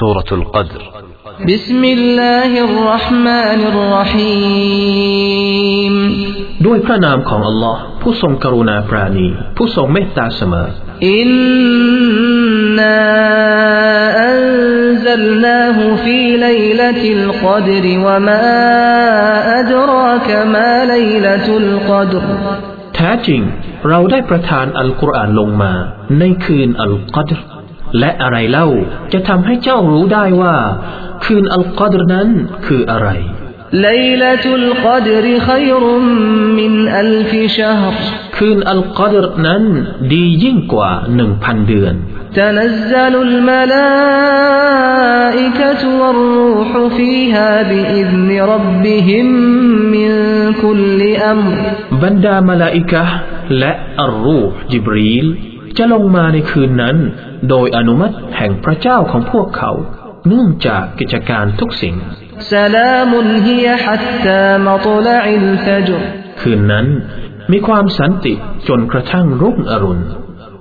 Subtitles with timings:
[0.00, 0.82] سورة القدر
[1.50, 5.14] بسم الله الرحمن الرحيم
[6.66, 10.68] ด้วยพระนามของอัลลอฮ์ผู้ทรงกรุณาปราณี ผู้ทรงเมตตาเสมอ
[11.18, 13.00] إنا
[14.32, 18.44] أنزلناه في ليلة القدر وما
[19.60, 22.24] أدراك ما ليلة القدر
[22.94, 23.40] แท้จริง
[23.88, 25.72] เราได้ประทานอัลกุรอานลงมา
[26.18, 27.40] ในคืนอัลกัดร
[27.98, 28.68] และอะไรเล่า
[29.12, 30.56] จะทำให้เจ้ารู้ได้ว่า
[31.24, 32.28] คืนอัลกัดรนั้น
[32.66, 33.10] คืออะไร
[33.72, 35.82] ليلة القدر خير
[36.58, 37.94] من ألف شهر
[38.36, 39.62] คืนอัลกัดรนั้น
[40.12, 41.94] ดียิ่งกว่าหนึ่งพันเดือน
[42.38, 44.62] تنزل الملائكة
[46.00, 49.26] والروح فيها بإذن ربهم
[49.94, 50.10] من
[50.62, 51.00] كل
[51.32, 51.54] أمر
[52.02, 53.16] บรรดามาลาอิกะห์
[53.58, 55.26] และอัลรูห์จิบรีล
[55.77, 56.97] จะลงมาในคืนนั้น
[57.49, 59.71] โดยอนุมัติแห่งพระเจ้าของพวกเขา
[60.27, 61.95] เนื่องจากกิจการทุกสิ่ง
[66.41, 66.87] คืนนั้น
[67.51, 68.33] มีความสันติ
[68.67, 70.03] จนกระทั่งรุ่งอรุณ